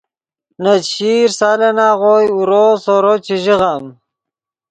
نے 0.61 0.73
چشیر 0.85 1.29
سالن 1.39 1.77
آغوئے 1.89 2.25
اورو 2.33 2.65
سورو 2.83 3.13
چے 3.25 3.35
ژیغم 3.43 3.83